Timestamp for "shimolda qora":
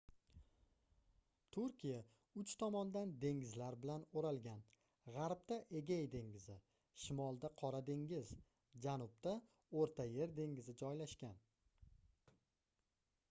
7.03-7.81